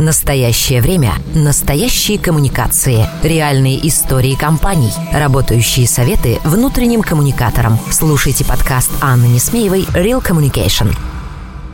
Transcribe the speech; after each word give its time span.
Настоящее 0.00 0.80
время. 0.80 1.12
Настоящие 1.34 2.18
коммуникации. 2.18 3.04
Реальные 3.22 3.86
истории 3.86 4.34
компаний. 4.34 4.90
Работающие 5.12 5.86
советы 5.86 6.40
внутренним 6.42 7.02
коммуникаторам. 7.02 7.78
Слушайте 7.92 8.46
подкаст 8.46 8.90
Анны 9.02 9.26
Несмеевой 9.26 9.82
«Real 9.92 10.26
Communication». 10.26 10.88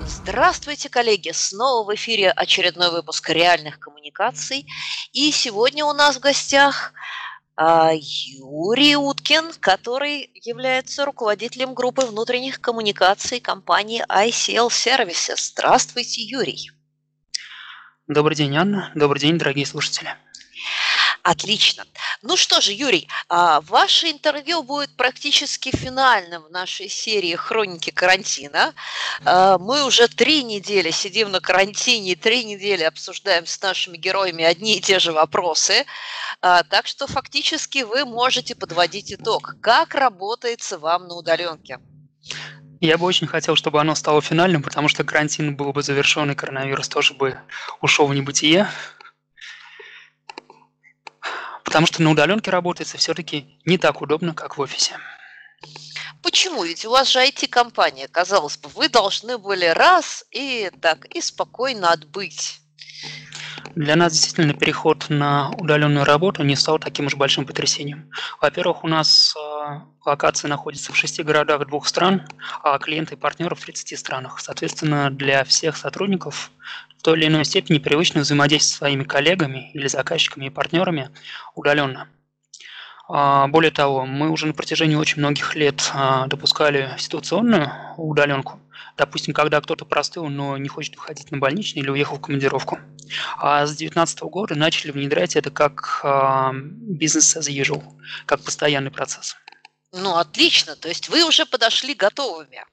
Здравствуйте, 0.08 0.88
коллеги! 0.88 1.30
Снова 1.32 1.88
в 1.88 1.94
эфире 1.94 2.32
очередной 2.32 2.90
выпуск 2.90 3.30
реальных 3.30 3.78
коммуникаций. 3.78 4.66
И 5.12 5.30
сегодня 5.30 5.84
у 5.84 5.92
нас 5.92 6.16
в 6.16 6.20
гостях 6.20 6.94
а, 7.54 7.92
Юрий 7.94 8.96
Уткин, 8.96 9.52
который 9.60 10.32
является 10.42 11.04
руководителем 11.04 11.74
группы 11.74 12.02
внутренних 12.04 12.60
коммуникаций 12.60 13.38
компании 13.38 14.04
ICL 14.08 14.66
Services. 14.66 15.52
Здравствуйте, 15.52 16.22
Юрий! 16.22 16.72
Добрый 18.08 18.36
день, 18.36 18.56
Анна. 18.56 18.92
Добрый 18.94 19.20
день, 19.20 19.36
дорогие 19.36 19.66
слушатели. 19.66 20.14
Отлично. 21.24 21.84
Ну 22.22 22.36
что 22.36 22.60
же, 22.60 22.72
Юрий, 22.72 23.08
а, 23.28 23.60
ваше 23.62 24.12
интервью 24.12 24.62
будет 24.62 24.94
практически 24.96 25.74
финальным 25.76 26.44
в 26.44 26.50
нашей 26.50 26.88
серии 26.88 27.34
«Хроники 27.34 27.90
карантина». 27.90 28.74
А, 29.24 29.58
мы 29.58 29.84
уже 29.84 30.06
три 30.06 30.44
недели 30.44 30.92
сидим 30.92 31.32
на 31.32 31.40
карантине, 31.40 32.14
три 32.14 32.44
недели 32.44 32.84
обсуждаем 32.84 33.44
с 33.44 33.60
нашими 33.60 33.96
героями 33.96 34.44
одни 34.44 34.76
и 34.76 34.80
те 34.80 35.00
же 35.00 35.10
вопросы. 35.10 35.84
А, 36.40 36.62
так 36.62 36.86
что 36.86 37.08
фактически 37.08 37.82
вы 37.82 38.04
можете 38.04 38.54
подводить 38.54 39.12
итог. 39.12 39.56
Как 39.60 39.96
работается 39.96 40.78
вам 40.78 41.08
на 41.08 41.16
удаленке? 41.16 41.80
Я 42.80 42.98
бы 42.98 43.06
очень 43.06 43.26
хотел, 43.26 43.56
чтобы 43.56 43.80
оно 43.80 43.94
стало 43.94 44.20
финальным, 44.20 44.62
потому 44.62 44.88
что 44.88 45.02
карантин 45.02 45.56
был 45.56 45.72
бы 45.72 45.82
завершен, 45.82 46.30
и 46.30 46.34
коронавирус 46.34 46.88
тоже 46.88 47.14
бы 47.14 47.38
ушел 47.80 48.06
в 48.06 48.14
небытие. 48.14 48.68
Потому 51.64 51.86
что 51.86 52.02
на 52.02 52.10
удаленке 52.10 52.50
работается 52.50 52.98
все-таки 52.98 53.58
не 53.64 53.78
так 53.78 54.02
удобно, 54.02 54.34
как 54.34 54.58
в 54.58 54.60
офисе. 54.60 54.98
Почему? 56.22 56.64
Ведь 56.64 56.84
у 56.84 56.90
вас 56.90 57.08
же 57.08 57.20
IT-компания, 57.20 58.08
казалось 58.08 58.56
бы, 58.58 58.68
вы 58.68 58.88
должны 58.88 59.38
были 59.38 59.66
раз 59.66 60.24
и 60.30 60.70
так 60.82 61.06
и 61.06 61.20
спокойно 61.20 61.92
отбыть. 61.92 62.60
Для 63.76 63.94
нас 63.94 64.14
действительно 64.14 64.54
переход 64.54 65.04
на 65.10 65.50
удаленную 65.50 66.06
работу 66.06 66.42
не 66.42 66.56
стал 66.56 66.78
таким 66.78 67.06
уж 67.06 67.14
большим 67.14 67.44
потрясением. 67.44 68.10
Во-первых, 68.40 68.84
у 68.84 68.88
нас 68.88 69.36
э, 69.36 69.80
локации 70.06 70.48
находятся 70.48 70.94
в 70.94 70.96
шести 70.96 71.22
городах 71.22 71.66
двух 71.66 71.86
стран, 71.86 72.22
а 72.62 72.78
клиенты 72.78 73.16
и 73.16 73.18
партнеры 73.18 73.54
в 73.54 73.60
30 73.60 73.98
странах. 73.98 74.40
Соответственно, 74.40 75.10
для 75.10 75.44
всех 75.44 75.76
сотрудников 75.76 76.50
в 76.98 77.02
той 77.02 77.18
или 77.18 77.26
иной 77.26 77.44
степени 77.44 77.76
привычно 77.76 78.22
взаимодействовать 78.22 78.72
со 78.72 78.78
своими 78.78 79.04
коллегами 79.04 79.70
или 79.74 79.88
заказчиками 79.88 80.46
и 80.46 80.50
партнерами 80.50 81.10
удаленно. 81.54 82.08
А, 83.08 83.46
более 83.46 83.72
того, 83.72 84.06
мы 84.06 84.30
уже 84.30 84.46
на 84.46 84.54
протяжении 84.54 84.96
очень 84.96 85.18
многих 85.18 85.54
лет 85.54 85.90
а, 85.92 86.26
допускали 86.28 86.94
ситуационную 86.96 87.70
удаленку. 87.98 88.58
Допустим, 88.96 89.34
когда 89.34 89.60
кто-то 89.60 89.84
простыл, 89.84 90.28
но 90.28 90.56
не 90.56 90.68
хочет 90.68 90.96
выходить 90.96 91.30
на 91.30 91.38
больничный 91.38 91.82
или 91.82 91.90
уехал 91.90 92.16
в 92.16 92.20
командировку. 92.20 92.78
А 93.36 93.66
с 93.66 93.70
2019 93.70 94.20
года 94.22 94.54
начали 94.54 94.90
внедрять 94.90 95.36
это 95.36 95.50
как 95.50 96.00
бизнес 96.70 97.36
as 97.36 97.48
usual, 97.48 97.82
как 98.24 98.42
постоянный 98.42 98.90
процесс. 98.90 99.36
Ну, 99.92 100.16
отлично. 100.16 100.76
То 100.76 100.88
есть 100.88 101.08
вы 101.08 101.24
уже 101.24 101.44
подошли 101.46 101.94
готовыми. 101.94 102.64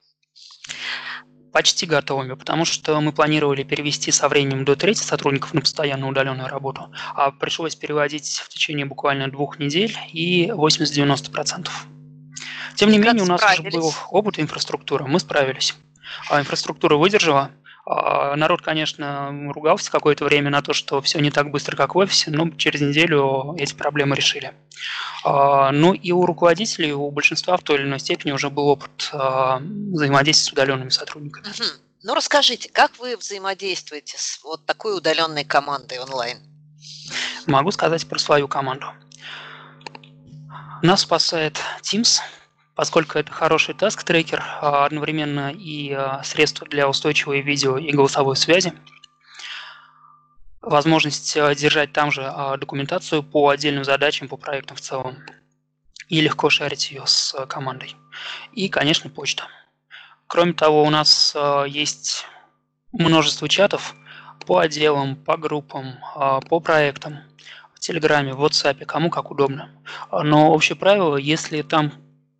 Почти 1.52 1.86
готовыми, 1.86 2.34
потому 2.34 2.66
что 2.66 3.00
мы 3.00 3.12
планировали 3.12 3.64
перевести 3.64 4.12
со 4.12 4.28
временем 4.28 4.66
до 4.66 4.76
трети 4.76 5.04
сотрудников 5.04 5.54
на 5.54 5.62
постоянную 5.62 6.10
удаленную 6.10 6.50
работу, 6.50 6.92
а 7.14 7.30
пришлось 7.30 7.76
переводить 7.76 8.40
в 8.40 8.50
течение 8.50 8.88
буквально 8.88 9.30
двух 9.30 9.60
недель 9.60 9.96
и 10.12 10.48
80-90%. 10.48 11.70
Тем 12.76 12.90
не 12.90 12.98
менее, 12.98 13.24
у 13.24 13.28
нас 13.28 13.42
уже 13.44 13.70
был 13.70 13.94
опыт 14.10 14.40
инфраструктуры, 14.40 15.06
мы 15.06 15.20
справились. 15.20 15.76
А 16.30 16.40
инфраструктура 16.40 16.96
выдержала, 16.96 17.52
а, 17.86 18.36
народ, 18.36 18.62
конечно, 18.62 19.30
ругался 19.54 19.92
какое-то 19.92 20.24
время 20.24 20.50
на 20.50 20.62
то, 20.62 20.74
что 20.74 21.02
все 21.02 21.20
не 21.20 21.32
так 21.32 21.52
быстро, 21.52 21.76
как 21.76 21.96
в 21.96 21.98
офисе, 21.98 22.32
но 22.32 22.50
через 22.52 22.80
неделю 22.82 23.56
эти 23.58 23.74
проблемы 23.74 24.16
решили. 24.16 24.54
А, 25.26 25.72
ну 25.72 25.94
и 25.94 26.12
у 26.12 26.26
руководителей, 26.26 26.94
у 26.94 27.12
большинства 27.12 27.58
в 27.58 27.62
той 27.62 27.78
или 27.78 27.84
иной 27.84 28.00
степени 28.00 28.32
уже 28.32 28.50
был 28.50 28.68
опыт 28.68 29.10
а, 29.12 29.60
взаимодействия 29.60 30.50
с 30.50 30.54
удаленными 30.54 30.90
сотрудниками. 30.90 31.46
Угу. 31.46 31.64
Ну 32.04 32.16
расскажите, 32.16 32.70
как 32.70 32.98
вы 33.00 33.18
взаимодействуете 33.18 34.18
с 34.18 34.40
вот 34.44 34.66
такой 34.66 34.96
удаленной 34.96 35.44
командой 35.44 36.00
онлайн? 36.00 36.38
Могу 37.48 37.72
сказать 37.72 38.08
про 38.08 38.18
свою 38.18 38.48
команду. 38.48 38.88
Нас 40.82 41.02
спасает 41.02 41.60
Teams– 41.82 42.20
поскольку 42.76 43.20
это 43.20 43.32
хороший 43.32 43.76
task-tracker, 43.76 44.44
а 44.62 44.86
одновременно 44.86 45.52
и 45.52 45.92
а, 45.92 46.24
средство 46.24 46.68
для 46.68 46.90
устойчивой 46.90 47.42
видео 47.42 47.78
и 47.78 47.92
голосовой 47.92 48.36
связи. 48.36 48.74
Возможность 50.62 51.38
а, 51.38 51.54
держать 51.54 51.94
там 51.94 52.12
же 52.12 52.34
документацию 52.60 53.22
по 53.22 53.50
отдельным 53.50 53.84
задачам, 53.84 54.28
по 54.28 54.38
проектам 54.38 54.78
в 54.78 54.82
целом. 54.82 55.18
И 56.10 56.20
легко 56.22 56.50
шарить 56.50 56.92
ее 56.92 57.04
с 57.06 57.34
командой. 57.48 57.96
И, 58.52 58.70
конечно, 58.70 59.10
почта. 59.10 59.48
Кроме 60.28 60.54
того, 60.54 60.84
у 60.84 60.90
нас 60.90 61.36
есть 61.68 62.26
множество 62.92 63.48
чатов 63.48 63.96
по 64.46 64.60
отделам, 64.60 65.16
по 65.16 65.38
группам, 65.38 65.96
по 66.50 66.60
проектам, 66.60 67.20
в 67.74 67.80
Телеграме, 67.80 68.34
в 68.34 68.44
WhatsApp, 68.44 68.86
кому 68.86 69.10
как 69.10 69.32
удобно. 69.32 69.72
Но 70.12 70.52
общее 70.52 70.76
правило, 70.76 71.16
если 71.18 71.62
там 71.62 71.94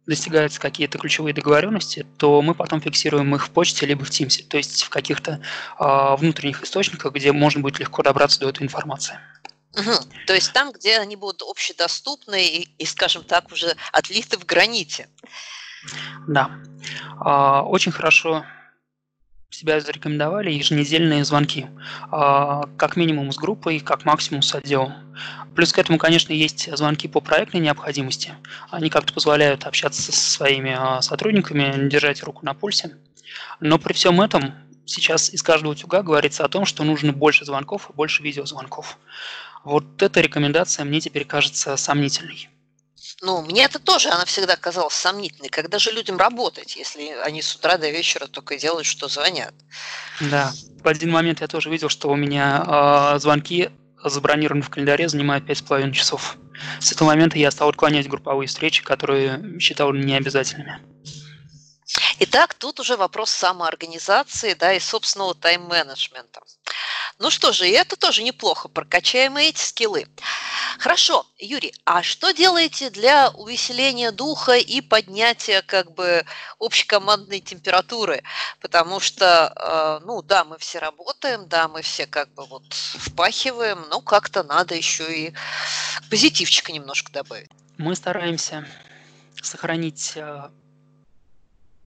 достигаются 0.06 0.60
какие-то 0.60 0.98
ключевые 0.98 1.34
договоренности, 1.34 2.06
то 2.18 2.42
мы 2.42 2.56
потом 2.56 2.82
фиксируем 2.82 3.34
их 3.36 3.48
в 3.48 3.50
почте 3.52 3.86
либо 3.86 4.04
в 4.04 4.10
Teams, 4.10 4.46
то 4.48 4.58
есть 4.58 4.84
в 4.84 4.90
каких-то 4.90 5.42
э, 5.80 6.16
внутренних 6.18 6.64
источниках, 6.64 7.14
где 7.14 7.32
можно 7.32 7.62
будет 7.62 7.80
легко 7.80 8.04
добраться 8.04 8.40
до 8.40 8.50
этой 8.50 8.64
информации. 8.64 9.18
Угу. 9.76 9.92
То 10.28 10.34
есть 10.34 10.54
там, 10.54 10.72
где 10.72 11.00
они 11.00 11.16
будут 11.16 11.42
общедоступны 11.42 12.46
и, 12.46 12.70
и, 12.78 12.86
скажем 12.86 13.24
так, 13.24 13.52
уже 13.52 13.76
отлиты 13.92 14.38
в 14.38 14.46
граните. 14.46 15.08
Да. 16.28 16.52
Э, 17.26 17.62
очень 17.62 17.92
хорошо 17.92 18.46
себя 19.54 19.80
зарекомендовали 19.80 20.52
еженедельные 20.52 21.24
звонки, 21.24 21.68
а, 22.12 22.68
как 22.78 22.96
минимум 22.96 23.32
с 23.32 23.38
группой, 23.38 23.80
как 23.80 24.04
максимум 24.04 24.42
с 24.42 24.56
отделом. 24.56 24.94
Плюс 25.56 25.72
к 25.72 25.78
этому, 25.78 26.00
конечно, 26.00 26.34
есть 26.34 26.76
звонки 26.76 27.08
по 27.08 27.22
проектной 27.22 27.62
необходимости. 27.62 28.34
Они 28.72 28.90
как-то 28.90 29.14
позволяют 29.14 29.66
общаться 29.66 30.02
со 30.02 30.12
своими 30.12 30.76
а, 30.78 31.02
сотрудниками, 31.02 31.88
держать 31.88 32.24
руку 32.24 32.44
на 32.44 32.54
пульсе. 32.56 32.98
Но 33.60 33.78
при 33.78 33.94
всем 33.94 34.22
этом 34.22 34.56
сейчас 34.86 35.32
из 35.32 35.44
каждого 35.44 35.74
утюга 35.74 36.02
говорится 36.02 36.44
о 36.44 36.50
том, 36.50 36.66
что 36.66 36.84
нужно 36.84 37.14
больше 37.14 37.46
звонков 37.46 37.90
и 37.90 37.94
больше 37.94 38.24
видеозвонков. 38.24 38.98
Вот 39.64 40.02
эта 40.02 40.20
рекомендация 40.20 40.84
мне 40.84 41.00
теперь 41.00 41.26
кажется 41.26 41.78
сомнительной. 41.78 42.50
Ну, 43.26 43.42
мне 43.42 43.64
это 43.64 43.80
тоже, 43.80 44.10
она 44.10 44.26
всегда 44.26 44.58
казалась 44.58 44.96
сомнительной. 44.96 45.48
Когда 45.48 45.80
же 45.80 45.92
людям 45.92 46.18
работать, 46.18 46.76
если 46.76 47.16
они 47.24 47.42
с 47.42 47.56
утра 47.56 47.78
до 47.78 47.90
вечера 47.90 48.28
только 48.28 48.58
делают, 48.58 48.86
что 48.86 49.08
звонят? 49.08 49.54
Да. 50.20 50.52
В 50.84 50.88
один 50.90 51.10
момент 51.12 51.40
я 51.40 51.48
тоже 51.48 51.70
видел, 51.70 51.88
что 51.88 52.10
у 52.10 52.18
меня 52.18 53.14
э, 53.16 53.20
звонки 53.20 53.70
забронированы 54.04 54.62
в 54.62 54.70
календаре 54.70 55.08
занимают 55.08 55.46
пять 55.46 55.60
с 55.60 55.62
половиной 55.62 55.94
часов. 55.94 56.36
С 56.82 56.92
этого 56.92 57.08
момента 57.08 57.38
я 57.38 57.50
стал 57.50 57.70
отклонять 57.70 58.10
групповые 58.10 58.48
встречи, 58.50 58.84
которые 58.84 59.58
считал 59.58 59.94
необязательными. 59.94 60.82
Итак, 62.20 62.54
тут 62.54 62.82
уже 62.82 62.98
вопрос 62.98 63.30
самоорганизации 63.32 64.54
да, 64.54 64.74
и 64.74 64.82
собственного 64.82 65.34
тайм-менеджмента. 65.34 66.42
Ну 67.20 67.30
что 67.30 67.52
же, 67.52 67.68
и 67.68 67.72
это 67.72 67.96
тоже 67.96 68.24
неплохо, 68.24 68.68
прокачаем 68.68 69.38
эти 69.38 69.60
скиллы. 69.60 70.08
Хорошо, 70.80 71.26
Юрий, 71.38 71.74
а 71.86 72.02
что 72.02 72.32
делаете 72.32 72.90
для 72.90 73.30
увеселения 73.30 74.12
духа 74.12 74.54
и 74.54 74.82
поднятия 74.82 75.62
как 75.62 75.94
бы 75.94 76.26
общекомандной 76.60 77.40
температуры? 77.40 78.24
Потому 78.60 79.00
что, 79.00 79.54
э, 80.02 80.06
ну 80.06 80.22
да, 80.22 80.44
мы 80.44 80.58
все 80.58 80.80
работаем, 80.80 81.48
да, 81.48 81.68
мы 81.68 81.82
все 81.84 82.08
как 82.08 82.34
бы 82.34 82.46
вот 82.46 82.64
впахиваем, 82.74 83.86
но 83.90 84.02
как-то 84.02 84.44
надо 84.44 84.76
еще 84.76 85.28
и 85.28 85.34
позитивчика 86.10 86.72
немножко 86.72 87.12
добавить. 87.12 87.50
Мы 87.78 87.96
стараемся 87.96 88.68
сохранить 89.42 90.14
э, 90.16 90.50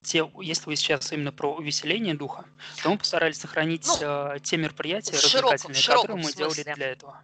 те, 0.08 0.30
если 0.42 0.66
вы 0.66 0.76
сейчас 0.76 1.12
именно 1.12 1.32
про 1.32 1.54
увеселение 1.54 2.16
духа, 2.16 2.46
то 2.82 2.90
мы 2.90 2.98
постарались 2.98 3.38
сохранить 3.38 3.86
ну, 4.02 4.36
э, 4.36 4.40
те 4.42 4.58
мероприятия 4.58 5.14
развлекательные, 5.14 5.84
которые 5.84 6.16
мы 6.16 6.24
смысле. 6.24 6.38
делали 6.38 6.76
для 6.76 6.88
этого. 6.92 7.22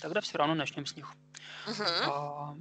Тогда 0.00 0.20
все 0.20 0.38
равно 0.38 0.54
начнем 0.54 0.86
с 0.86 0.96
них. 0.96 1.12
Угу. 1.66 1.84
А, 2.06 2.54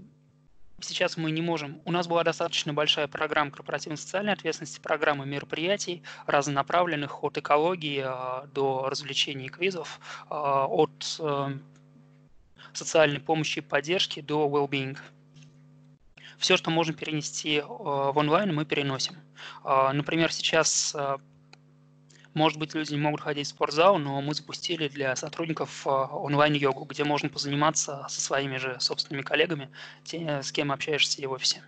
сейчас 0.81 1.17
мы 1.17 1.31
не 1.31 1.41
можем. 1.41 1.81
У 1.83 1.91
нас 1.91 2.07
была 2.07 2.23
достаточно 2.23 2.73
большая 2.73 3.07
программа 3.07 3.51
корпоративной 3.51 3.97
социальной 3.97 4.33
ответственности, 4.33 4.79
программы 4.79 5.25
мероприятий 5.25 6.03
разнонаправленных 6.25 7.23
от 7.23 7.37
экологии 7.37 8.01
а, 8.05 8.47
до 8.53 8.89
развлечений 8.89 9.47
и 9.47 9.49
квизов, 9.49 9.99
а, 10.29 10.67
от 10.67 11.17
а, 11.19 11.51
социальной 12.73 13.19
помощи 13.19 13.59
и 13.59 13.61
поддержки 13.61 14.21
до 14.21 14.47
well-being. 14.47 14.97
Все, 16.39 16.55
что 16.55 16.71
можем 16.71 16.95
перенести 16.95 17.57
э, 17.57 17.63
в 17.65 18.13
онлайн, 18.15 18.55
мы 18.55 18.65
переносим. 18.65 19.17
Э, 19.65 19.91
например, 19.91 20.31
сейчас 20.31 20.95
э, 20.95 21.17
может 22.33 22.57
быть, 22.57 22.73
люди 22.73 22.93
не 22.93 22.99
могут 22.99 23.19
ходить 23.19 23.47
в 23.47 23.49
спортзал, 23.49 23.97
но 23.97 24.21
мы 24.21 24.33
запустили 24.33 24.87
для 24.87 25.15
сотрудников 25.17 25.85
онлайн-йогу, 25.85 26.85
где 26.85 27.03
можно 27.03 27.27
позаниматься 27.27 28.05
со 28.07 28.21
своими 28.21 28.55
же 28.55 28.79
собственными 28.79 29.23
коллегами, 29.23 29.69
те, 30.05 30.41
с 30.41 30.51
кем 30.51 30.71
общаешься 30.71 31.27
в 31.27 31.31
офисе. 31.31 31.63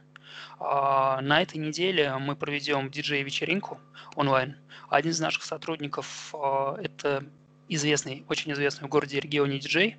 На 0.59 1.41
этой 1.41 1.57
неделе 1.57 2.15
мы 2.19 2.35
проведем 2.35 2.91
диджей-вечеринку 2.91 3.81
онлайн. 4.15 4.55
Один 4.87 5.11
из 5.11 5.19
наших 5.19 5.43
сотрудников– 5.43 6.33
это 6.77 7.25
известный, 7.67 8.23
очень 8.29 8.51
известный 8.53 8.85
в 8.85 8.89
городе 8.89 9.17
и 9.17 9.21
регионе 9.21 9.59
диджей. 9.59 9.97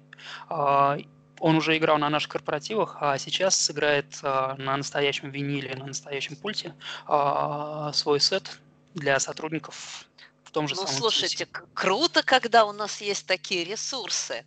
Он 1.42 1.56
уже 1.56 1.76
играл 1.76 1.98
на 1.98 2.08
наших 2.08 2.30
корпоративах, 2.30 2.98
а 3.00 3.18
сейчас 3.18 3.58
сыграет 3.58 4.06
а, 4.22 4.54
на 4.58 4.76
настоящем 4.76 5.30
виниле, 5.30 5.74
на 5.74 5.86
настоящем 5.86 6.36
пульте 6.36 6.72
а, 7.08 7.92
свой 7.92 8.20
сет 8.20 8.60
для 8.94 9.18
сотрудников 9.18 10.06
том 10.52 10.68
же 10.68 10.74
ну, 10.74 10.82
самом 10.86 11.00
слушайте, 11.00 11.46
курсе. 11.46 11.68
круто, 11.74 12.22
когда 12.22 12.64
у 12.64 12.72
нас 12.72 13.00
есть 13.00 13.26
такие 13.26 13.64
ресурсы. 13.64 14.44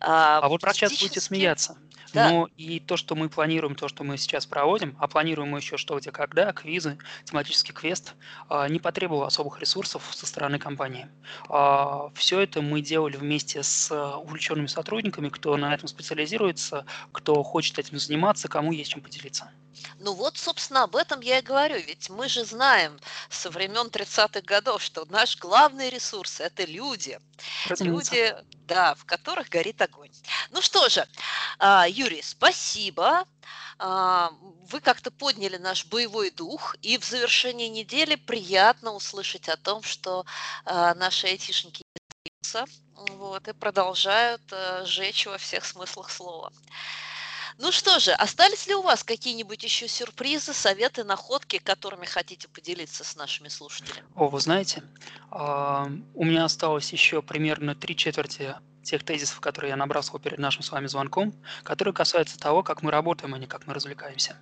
А, 0.00 0.38
а 0.38 0.48
вот 0.48 0.62
сейчас 0.62 0.92
будете 0.92 1.20
смеяться. 1.20 1.78
Да. 2.12 2.28
Но 2.28 2.48
и 2.56 2.80
то, 2.80 2.96
что 2.96 3.14
мы 3.14 3.28
планируем, 3.28 3.76
то, 3.76 3.88
что 3.88 4.02
мы 4.02 4.18
сейчас 4.18 4.44
проводим, 4.44 4.96
а 4.98 5.06
планируем 5.06 5.50
мы 5.50 5.58
еще 5.58 5.76
что, 5.76 5.98
где, 5.98 6.10
когда, 6.10 6.52
квизы, 6.52 6.98
тематический 7.24 7.72
квест, 7.72 8.14
а, 8.48 8.68
не 8.68 8.80
потребовало 8.80 9.26
особых 9.26 9.60
ресурсов 9.60 10.02
со 10.10 10.26
стороны 10.26 10.58
компании. 10.58 11.08
А, 11.48 12.10
Все 12.14 12.40
это 12.40 12.62
мы 12.62 12.80
делали 12.80 13.16
вместе 13.16 13.62
с 13.62 13.94
увлеченными 13.94 14.66
сотрудниками, 14.66 15.28
кто 15.28 15.56
на 15.56 15.72
этом 15.72 15.88
специализируется, 15.88 16.84
кто 17.12 17.42
хочет 17.42 17.78
этим 17.78 17.98
заниматься, 17.98 18.48
кому 18.48 18.72
есть 18.72 18.90
чем 18.90 19.02
поделиться. 19.02 19.50
Ну 19.98 20.14
вот, 20.14 20.36
собственно, 20.36 20.84
об 20.84 20.96
этом 20.96 21.20
я 21.20 21.38
и 21.38 21.42
говорю. 21.42 21.76
Ведь 21.76 22.10
мы 22.10 22.28
же 22.28 22.44
знаем 22.44 22.98
со 23.28 23.50
времен 23.50 23.86
30-х 23.86 24.40
годов, 24.42 24.82
что 24.82 25.04
наш 25.20 25.36
главный 25.36 25.90
ресурс– 25.90 26.40
это 26.48 26.64
люди. 26.64 27.18
Разумеется. 27.66 28.14
Люди, 28.14 28.34
да, 28.66 28.94
в 28.94 29.04
которых 29.04 29.50
горит 29.50 29.82
огонь. 29.82 30.12
Ну 30.50 30.62
что 30.62 30.88
же, 30.88 31.06
а, 31.58 31.86
Юрий, 31.86 32.22
спасибо. 32.22 33.26
А, 33.78 34.30
вы 34.70 34.80
как-то 34.80 35.10
подняли 35.10 35.58
наш 35.58 35.84
боевой 35.86 36.30
дух, 36.30 36.74
и 36.80 36.96
в 36.96 37.04
завершении 37.04 37.68
недели 37.68 38.14
приятно 38.14 38.92
услышать 38.92 39.48
о 39.50 39.56
том, 39.58 39.82
что 39.82 40.24
а, 40.64 40.94
наши 40.94 41.26
айтишники 41.26 41.82
вот, 42.94 43.46
и 43.46 43.52
продолжают 43.52 44.42
жечь 44.84 45.26
во 45.26 45.38
всех 45.38 45.64
смыслах 45.64 46.10
слова. 46.10 46.52
Ну 47.62 47.72
что 47.72 47.98
же, 47.98 48.12
остались 48.12 48.66
ли 48.66 48.74
у 48.74 48.80
вас 48.80 49.04
какие-нибудь 49.04 49.62
еще 49.62 49.86
сюрпризы, 49.86 50.54
советы, 50.54 51.04
находки, 51.04 51.58
которыми 51.58 52.06
хотите 52.06 52.48
поделиться 52.48 53.04
с 53.04 53.16
нашими 53.16 53.48
слушателями? 53.48 54.06
О, 54.14 54.28
вы 54.28 54.40
знаете, 54.40 54.82
у 55.30 56.24
меня 56.24 56.46
осталось 56.46 56.90
еще 56.90 57.20
примерно 57.20 57.74
три 57.74 57.94
четверти 57.94 58.54
тех 58.82 59.04
тезисов, 59.04 59.40
которые 59.40 59.70
я 59.70 59.76
набрасывал 59.76 60.20
перед 60.20 60.38
нашим 60.38 60.62
с 60.62 60.72
вами 60.72 60.86
звонком, 60.86 61.34
которые 61.62 61.92
касаются 61.92 62.38
того, 62.38 62.62
как 62.62 62.82
мы 62.82 62.90
работаем, 62.90 63.34
а 63.34 63.38
не 63.38 63.46
как 63.46 63.66
мы 63.66 63.74
развлекаемся. 63.74 64.38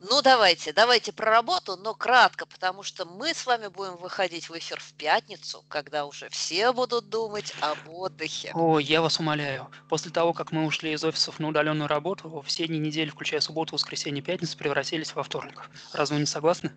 Ну, 0.00 0.22
давайте, 0.22 0.72
давайте 0.72 1.12
про 1.12 1.30
работу, 1.30 1.76
но 1.76 1.94
кратко, 1.94 2.46
потому 2.46 2.82
что 2.82 3.04
мы 3.04 3.34
с 3.34 3.46
вами 3.46 3.68
будем 3.68 3.96
выходить 3.96 4.48
в 4.48 4.56
эфир 4.56 4.78
в 4.80 4.92
пятницу, 4.94 5.64
когда 5.68 6.06
уже 6.06 6.28
все 6.30 6.72
будут 6.72 7.08
думать 7.08 7.52
об 7.60 7.78
отдыхе. 7.88 8.52
О, 8.54 8.78
я 8.78 9.02
вас 9.02 9.18
умоляю. 9.18 9.68
После 9.88 10.10
того, 10.10 10.32
как 10.32 10.52
мы 10.52 10.64
ушли 10.66 10.92
из 10.92 11.04
офисов 11.04 11.40
на 11.40 11.48
удаленную 11.48 11.88
работу, 11.88 12.42
все 12.46 12.66
дни 12.66 12.78
недели, 12.78 13.10
включая 13.10 13.40
субботу, 13.40 13.74
воскресенье, 13.74 14.22
пятницу, 14.22 14.56
превратились 14.56 15.14
во 15.14 15.22
вторник. 15.22 15.68
Разве 15.92 16.14
вы 16.14 16.20
не 16.20 16.26
согласны? 16.26 16.72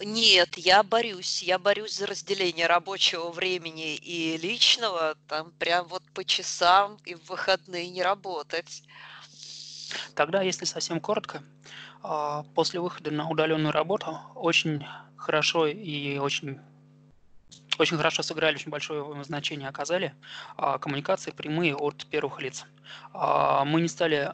Нет, 0.00 0.56
я 0.56 0.82
борюсь. 0.82 1.42
Я 1.42 1.58
борюсь 1.58 1.96
за 1.96 2.06
разделение 2.06 2.66
рабочего 2.66 3.30
времени 3.30 3.94
и 3.94 4.36
личного. 4.36 5.16
Там 5.28 5.52
прям 5.52 5.86
вот 5.86 6.02
по 6.12 6.24
часам 6.24 6.98
и 7.04 7.14
в 7.14 7.28
выходные 7.28 7.88
не 7.90 8.02
работать. 8.02 8.82
Тогда, 10.14 10.42
если 10.42 10.64
совсем 10.64 11.00
коротко, 11.00 11.42
а, 12.02 12.44
после 12.54 12.80
выхода 12.80 13.10
на 13.10 13.28
удаленную 13.28 13.72
работу 13.72 14.18
очень 14.34 14.84
хорошо 15.16 15.66
и 15.66 16.18
очень 16.18 16.60
очень 17.78 17.96
хорошо 17.96 18.22
сыграли, 18.22 18.54
очень 18.54 18.70
большое 18.70 19.24
значение 19.24 19.68
оказали 19.68 20.14
а, 20.56 20.78
коммуникации 20.78 21.30
прямые 21.30 21.74
от 21.74 22.06
первых 22.06 22.40
лиц. 22.40 22.66
А, 23.12 23.64
мы 23.64 23.80
не 23.80 23.88
стали 23.88 24.32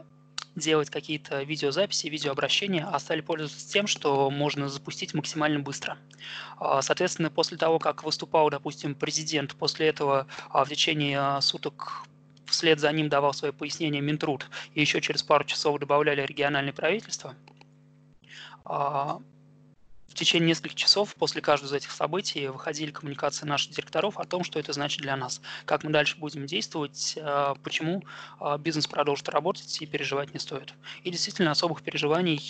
делать 0.57 0.91
какие-то 0.91 1.43
видеозаписи, 1.43 2.09
видеообращения, 2.09 2.87
а 2.87 2.99
стали 2.99 3.21
пользоваться 3.21 3.71
тем, 3.73 3.87
что 3.87 4.31
можно 4.31 4.69
запустить 4.69 5.15
максимально 5.15 5.61
быстро. 5.61 5.97
Соответственно, 6.81 7.31
после 7.31 7.57
того, 7.57 7.79
как 7.79 8.03
выступал, 8.03 8.51
допустим, 8.51 8.97
президент, 8.97 9.55
после 9.55 9.87
этого 9.87 10.27
в 10.53 10.67
течение 10.69 11.41
суток 11.41 12.05
вслед 12.51 12.81
за 12.81 12.93
ним 12.93 13.09
давал 13.09 13.33
свои 13.33 13.53
пояснения 13.53 14.01
Минтруд, 14.01 14.47
и 14.75 14.81
еще 14.81 15.01
через 15.01 15.23
пару 15.23 15.45
часов 15.45 15.79
добавляли 15.79 16.23
региональные 16.23 16.73
правительства– 16.73 17.35
а, 18.65 19.21
в 20.09 20.15
течение 20.15 20.49
нескольких 20.49 20.77
часов 20.77 21.15
после 21.15 21.41
каждого 21.41 21.71
из 21.71 21.73
этих 21.73 21.91
событий 21.93 22.49
выходили 22.49 22.91
коммуникации 22.91 23.47
наших 23.47 23.73
директоров 23.73 24.19
о 24.19 24.25
том, 24.25 24.45
что 24.45 24.59
это 24.59 24.73
значит 24.73 25.03
для 25.03 25.17
нас, 25.17 25.41
как 25.65 25.85
мы 25.85 25.91
дальше 25.91 26.17
будем 26.19 26.47
действовать, 26.47 27.17
а, 27.21 27.55
почему 27.63 28.05
а, 28.39 28.59
бизнес 28.59 28.87
продолжит 28.87 29.29
работать 29.29 29.81
и 29.81 29.87
переживать 29.87 30.35
не 30.35 30.41
стоит. 30.41 30.75
И 31.05 31.11
действительно 31.11 31.51
особых 31.51 31.83
переживаний, 31.83 32.41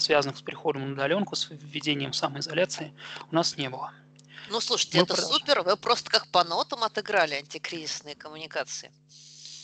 связанных 0.00 0.38
с 0.38 0.42
переходом 0.42 0.86
на 0.86 0.92
удаленку, 0.92 1.36
с 1.36 1.50
введением 1.50 2.12
самоизоляции, 2.12 2.92
у 3.30 3.34
нас 3.34 3.56
не 3.56 3.68
было. 3.68 3.92
Ну, 4.48 4.60
слушайте, 4.60 4.98
мы 4.98 5.04
это 5.04 5.14
продолжим. 5.14 5.38
супер, 5.38 5.62
вы 5.62 5.76
просто 5.76 6.10
как 6.10 6.26
по 6.28 6.42
нотам 6.42 6.82
отыграли 6.82 7.34
антикризисные 7.34 8.16
коммуникации. 8.16 8.90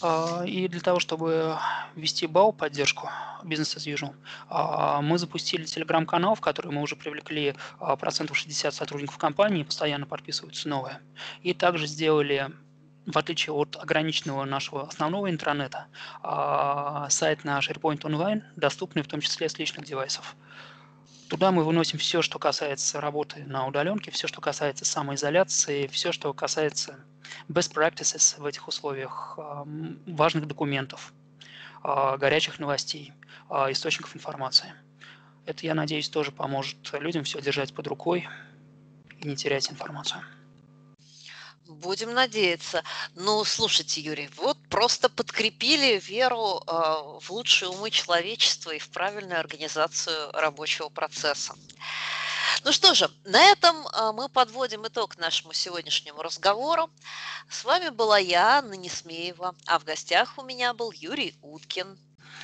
А, 0.00 0.44
и 0.44 0.68
для 0.68 0.80
того, 0.80 1.00
чтобы 1.00 1.58
вести 1.94 2.26
БАУ 2.26 2.52
поддержку, 2.52 3.08
бизнес 3.42 3.76
as 3.76 3.92
usual, 3.92 4.14
а, 4.48 5.00
мы 5.00 5.18
запустили 5.18 5.64
телеграм-канал, 5.64 6.34
в 6.34 6.40
который 6.40 6.70
мы 6.70 6.82
уже 6.82 6.96
привлекли 6.96 7.54
а, 7.78 7.96
процентов 7.96 8.36
60 8.36 8.74
сотрудников 8.74 9.16
компании, 9.18 9.62
постоянно 9.62 10.06
подписываются 10.06 10.68
новые. 10.68 11.00
И 11.42 11.54
также 11.54 11.86
сделали 11.86 12.50
в 13.06 13.16
отличие 13.16 13.54
от 13.54 13.76
ограниченного 13.76 14.44
нашего 14.44 14.88
основного 14.88 15.30
интернета, 15.30 15.86
сайт 17.08 17.44
на 17.44 17.60
SharePoint 17.60 18.00
Online 18.00 18.42
доступный 18.56 19.02
в 19.02 19.06
том 19.06 19.20
числе 19.20 19.48
с 19.48 19.56
личных 19.60 19.86
девайсов. 19.86 20.34
Туда 21.28 21.50
мы 21.50 21.64
выносим 21.64 21.98
все, 21.98 22.22
что 22.22 22.38
касается 22.38 23.00
работы 23.00 23.44
на 23.44 23.66
удаленке, 23.66 24.12
все, 24.12 24.28
что 24.28 24.40
касается 24.40 24.84
самоизоляции, 24.84 25.88
все, 25.88 26.12
что 26.12 26.32
касается 26.32 27.00
best 27.48 27.74
practices 27.74 28.40
в 28.40 28.46
этих 28.46 28.68
условиях, 28.68 29.36
важных 30.06 30.46
документов, 30.46 31.12
а, 31.82 32.16
горячих 32.16 32.60
новостей, 32.60 33.12
а, 33.48 33.72
источников 33.72 34.14
информации. 34.14 34.72
Это, 35.46 35.66
я 35.66 35.74
надеюсь, 35.74 36.08
тоже 36.08 36.30
поможет 36.30 36.76
людям 36.92 37.24
все 37.24 37.40
держать 37.40 37.74
под 37.74 37.88
рукой 37.88 38.28
и 39.18 39.26
не 39.26 39.36
терять 39.36 39.70
информацию. 39.70 40.22
Будем 41.66 42.14
надеяться. 42.14 42.84
Ну, 43.16 43.44
слушайте, 43.44 44.00
Юрий, 44.00 44.28
вот 44.36 44.55
просто 44.76 45.08
подкрепили 45.08 45.98
веру 45.98 46.60
э, 46.60 46.70
в 46.70 47.30
лучшие 47.30 47.70
умы 47.70 47.90
человечества 47.90 48.72
и 48.72 48.78
в 48.78 48.90
правильную 48.90 49.40
организацию 49.40 50.30
рабочего 50.32 50.90
процесса. 50.90 51.54
Ну 52.62 52.72
что 52.72 52.92
же, 52.92 53.10
на 53.24 53.42
этом 53.42 53.74
а, 53.94 54.12
мы 54.12 54.28
подводим 54.28 54.86
итог 54.86 55.16
нашему 55.16 55.54
сегодняшнему 55.54 56.20
разговору. 56.20 56.90
С 57.48 57.64
вами 57.64 57.88
была 57.88 58.18
я, 58.18 58.58
Анна 58.58 58.74
Несмеева, 58.74 59.54
а 59.66 59.78
в 59.78 59.84
гостях 59.84 60.36
у 60.36 60.42
меня 60.42 60.74
был 60.74 60.92
Юрий 60.92 61.38
Уткин. 61.40 61.98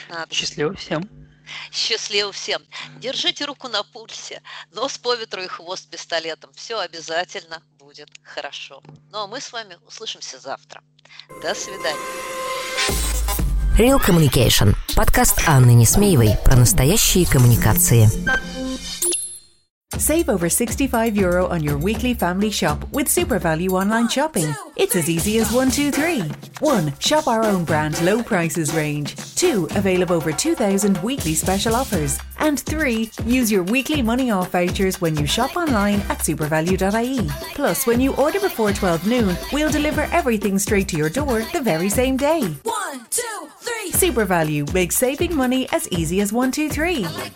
Надо. 0.08 0.34
Счастливо 0.34 0.74
всем. 0.74 1.02
Счастливо 1.70 2.32
всем. 2.32 2.62
Держите 2.96 3.44
руку 3.44 3.68
на 3.68 3.82
пульсе, 3.82 4.42
нос 4.70 4.96
по 4.96 5.14
ветру 5.14 5.42
и 5.42 5.48
хвост 5.48 5.90
пистолетом. 5.90 6.50
Все 6.54 6.78
обязательно 6.78 7.62
будет 7.78 8.08
хорошо. 8.22 8.82
Ну 9.10 9.18
а 9.18 9.26
мы 9.26 9.38
с 9.38 9.52
вами 9.52 9.76
услышимся 9.86 10.38
завтра. 10.38 10.82
До 11.42 11.54
свидания. 11.54 11.98
Real 13.78 13.98
Communication. 13.98 14.74
Подкаст 14.94 15.42
Анны 15.46 15.72
Несмеевой 15.72 16.36
про 16.44 16.56
настоящие 16.56 17.26
коммуникации. 17.26 18.08
Save 19.98 20.28
over 20.28 20.48
65 20.48 21.16
euro 21.16 21.46
on 21.48 21.62
your 21.62 21.78
weekly 21.78 22.14
family 22.14 22.50
shop 22.50 22.78
with 22.92 23.08
SuperValue 23.08 23.70
online 23.70 24.08
shopping. 24.08 24.52
It's 24.76 24.96
as 24.96 25.08
easy 25.08 25.38
as 25.38 25.52
one, 25.52 25.70
two, 25.70 25.90
three. 25.90 26.24
1. 26.60 26.94
Shop 26.98 27.26
our 27.28 27.44
own 27.44 27.64
brand 27.64 28.00
low 28.02 28.22
prices 28.22 28.74
range. 28.74 29.14
2. 29.42 29.66
Avail 29.74 30.04
of 30.04 30.12
over 30.12 30.30
2,000 30.30 31.02
weekly 31.02 31.34
special 31.34 31.74
offers. 31.74 32.16
And 32.38 32.60
3. 32.60 33.10
Use 33.26 33.50
your 33.50 33.64
weekly 33.64 34.00
money 34.00 34.30
off 34.30 34.52
vouchers 34.52 35.00
when 35.00 35.16
you 35.16 35.26
shop 35.26 35.56
online 35.56 36.00
at 36.02 36.18
supervalue.ie. 36.20 37.28
Plus, 37.56 37.84
when 37.84 38.00
you 38.00 38.14
order 38.14 38.38
before 38.38 38.72
12 38.72 39.04
noon, 39.08 39.36
we'll 39.52 39.72
deliver 39.72 40.02
everything 40.12 40.60
straight 40.60 40.86
to 40.90 40.96
your 40.96 41.10
door 41.10 41.40
the 41.52 41.60
very 41.60 41.88
same 41.88 42.16
day. 42.16 42.42
One, 42.62 43.04
two, 43.10 43.48
three. 43.58 43.90
SuperValue 43.90 44.72
makes 44.72 44.96
saving 44.96 45.34
money 45.34 45.68
as 45.72 45.88
easy 45.88 46.20
as 46.20 46.32
one, 46.32 46.52
two, 46.52 46.68
three. 46.68 47.00
Like 47.00 47.32